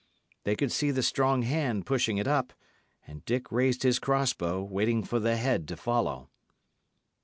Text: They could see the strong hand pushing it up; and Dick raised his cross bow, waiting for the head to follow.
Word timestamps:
They 0.45 0.55
could 0.55 0.71
see 0.71 0.89
the 0.89 1.03
strong 1.03 1.43
hand 1.43 1.85
pushing 1.85 2.17
it 2.17 2.27
up; 2.27 2.53
and 3.05 3.23
Dick 3.23 3.51
raised 3.51 3.83
his 3.83 3.99
cross 3.99 4.33
bow, 4.33 4.63
waiting 4.63 5.03
for 5.03 5.19
the 5.19 5.37
head 5.37 5.67
to 5.67 5.77
follow. 5.77 6.27